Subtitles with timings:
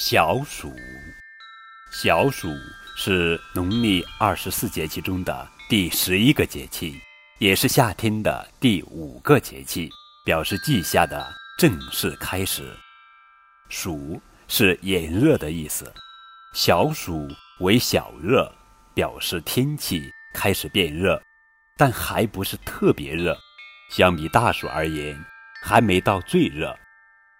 [0.00, 0.72] 小暑，
[1.90, 2.54] 小暑
[2.96, 7.00] 是农历二十四节气中的第十一个节气，
[7.40, 9.90] 也是夏天的第五个节气，
[10.24, 11.28] 表示季夏的
[11.58, 12.72] 正式开始。
[13.70, 15.92] 暑是炎热的意思，
[16.54, 17.26] 小暑
[17.58, 18.54] 为小热，
[18.94, 21.20] 表示天气开始变热，
[21.76, 23.36] 但还不是特别热。
[23.90, 25.18] 相比大暑而言，
[25.60, 26.78] 还没到最热。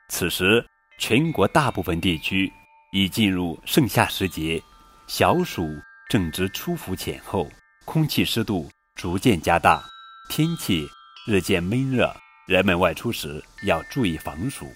[0.09, 0.66] 此时。
[1.00, 2.52] 全国大部分地区
[2.91, 4.62] 已进入盛夏时节，
[5.06, 5.77] 小暑
[6.09, 7.46] 正值初伏前后，
[7.84, 9.84] 空气湿度逐渐加大，
[10.30, 10.87] 天气
[11.27, 12.10] 日渐闷热，
[12.46, 14.73] 人们外出时要注意防暑。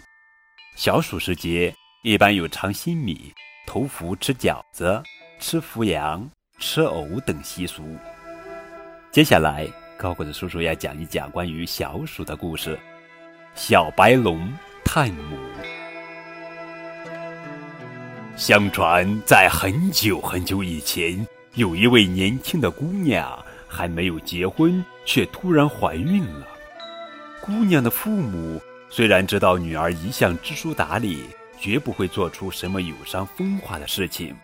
[0.77, 3.33] 小暑时节一般有尝新米、
[3.67, 5.03] 投伏吃饺子、
[5.39, 7.97] 吃伏羊、吃藕等习俗。
[9.11, 9.67] 接下来，
[9.99, 12.79] 高个子叔叔要讲一讲关于小暑的故事：
[13.55, 14.53] 小白龙
[14.85, 15.39] 探母。
[18.35, 26.49] 相传，在很久很久以前，有一位年轻的姑娘还没有结婚，却突然怀孕了。
[27.43, 31.27] 姑娘的父母虽然知道女儿一向知书达理，
[31.61, 34.35] 绝不会做出什么有伤风化的事情，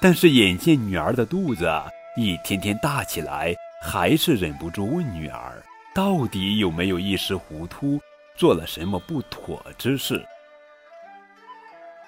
[0.00, 1.68] 但是眼见女儿的肚子
[2.16, 5.60] 一天天大起来，还是忍不住问女儿：
[5.92, 8.00] 到底有没有一时糊涂，
[8.36, 10.24] 做了什么不妥之事？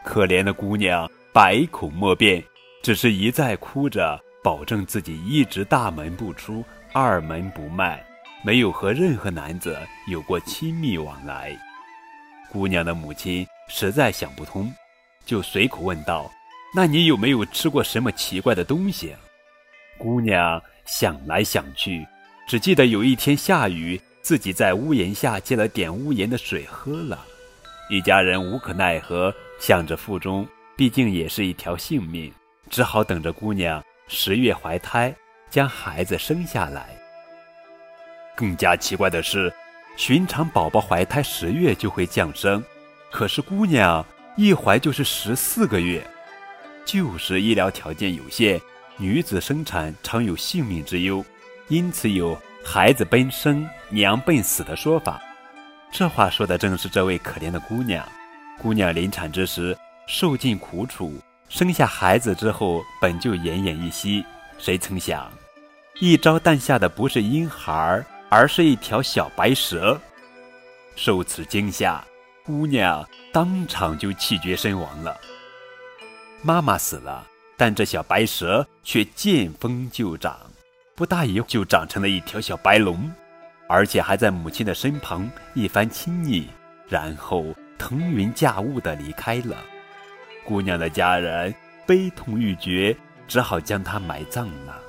[0.06, 2.42] 可怜的姑娘百口莫辩，
[2.80, 8.00] 只是一再哭着，保证自己一直大门不出，二门不迈，
[8.44, 11.58] 没有和任何男子有过亲密往来。
[12.52, 14.72] 姑娘的母亲实在想不通，
[15.27, 16.30] 就随口问道
[16.72, 19.12] ：“那你有没有吃过什么奇怪的东西？”
[19.98, 22.06] 姑娘想来想去，
[22.46, 27.27] 只记得有一天下雨，自己在屋檐下接了点屋檐的水喝了。
[27.89, 29.34] 一家人无可奈何。
[29.59, 32.31] 想着腹中毕竟也是一条性命，
[32.69, 35.14] 只好等着姑娘十月怀胎，
[35.48, 36.89] 将孩子生下来。
[38.36, 39.51] 更加奇怪的是，
[39.96, 42.63] 寻常宝宝怀胎十月就会降生，
[43.11, 44.05] 可是姑娘
[44.36, 46.07] 一怀就是十四个月。
[46.85, 48.61] 旧时医疗条件有限，
[48.98, 51.25] 女子生产常有性命之忧，
[51.69, 55.19] 因此有“孩子奔生，娘奔死”的说法。
[55.98, 58.07] 这话说的正是这位可怜的姑娘。
[58.61, 59.74] 姑娘临产之时
[60.07, 61.18] 受尽苦楚，
[61.48, 64.23] 生下孩子之后本就奄奄一息，
[64.58, 65.27] 谁曾想，
[65.98, 69.98] 一朝诞下的不是婴孩，而是一条小白蛇。
[70.96, 72.05] 受此惊吓，
[72.45, 73.02] 姑娘
[73.33, 75.18] 当场就气绝身亡了。
[76.42, 77.27] 妈妈死了，
[77.57, 80.39] 但这小白蛇却见风就长，
[80.95, 83.11] 不大一会就长成了一条小白龙，
[83.68, 86.48] 而且还在母亲的身旁一番亲昵，
[86.88, 87.46] 然后。
[87.78, 89.58] 腾云驾雾地离开了，
[90.46, 91.54] 姑娘的家人
[91.86, 92.96] 悲痛欲绝，
[93.28, 94.80] 只好将她埋葬了。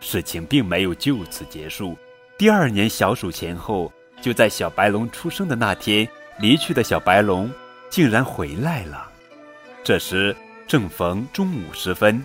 [0.00, 1.94] 事情并没有就此结束。
[2.38, 6.08] 第二年小暑前后，就在小白龙出生的那天，
[6.38, 7.52] 离去的小白龙
[7.90, 9.06] 竟然回来了。
[9.84, 10.34] 这时
[10.66, 12.24] 正逢中午时分，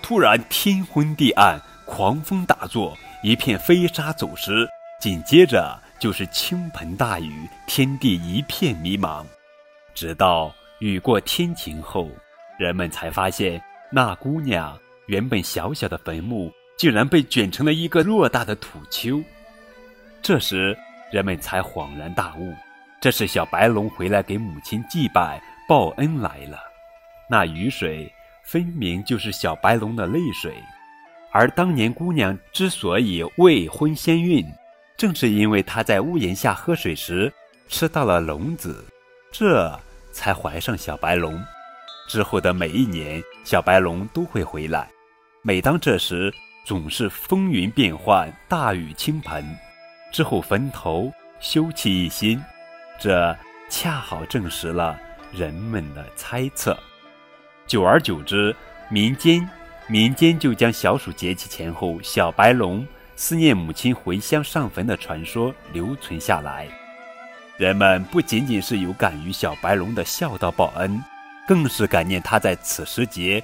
[0.00, 4.68] 突然天昏地暗，狂风大作，一片飞沙走石，
[5.00, 5.80] 紧接着。
[5.98, 9.26] 就是倾盆大雨，天地一片迷茫。
[9.96, 12.08] 直到雨过天晴后，
[12.56, 14.78] 人们才发现那姑娘
[15.08, 19.20] 原本小小的坟墓，竟然被卷成了一个偌大的土丘。
[20.22, 20.78] 这时，
[21.10, 22.54] 人们才恍然大悟，
[23.00, 26.60] 这是小白龙回来给母亲祭拜报恩来了。
[27.28, 28.08] 那雨水
[28.44, 30.54] 分明就是小白龙的泪水，
[31.30, 34.44] 而当年姑娘之所以未婚先孕。
[34.96, 37.32] 正是因为他在屋檐下喝水时
[37.68, 38.84] 吃到了龙子，
[39.30, 39.78] 这
[40.10, 41.40] 才怀上小白龙。
[42.08, 44.90] 之后的每一年，小白龙都会回来。
[45.42, 46.34] 每当这时，
[46.64, 49.44] 总是风云变幻，大雨倾盆。
[50.10, 52.42] 之后坟头修葺一新，
[52.98, 53.36] 这
[53.68, 54.98] 恰好证实了
[55.32, 56.76] 人们的猜测。
[57.68, 58.56] 久而久之，
[58.90, 59.48] 民间
[59.88, 62.86] 民间就将小暑节气前后小白龙。
[63.16, 66.68] 思念母亲回乡上坟的传说留存下来，
[67.56, 71.02] 人们不仅仅是有感于小白龙的孝道报恩，
[71.48, 73.42] 更是感念他在此时节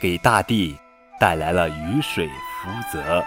[0.00, 0.76] 给大地
[1.20, 3.24] 带来了雨水福泽。